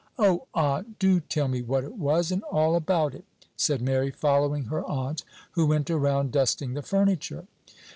[0.17, 0.97] "O aunt!
[0.97, 3.23] do tell me what it was, and all about it,"
[3.55, 7.45] said Mary, following her aunt, who went around dusting the furniture.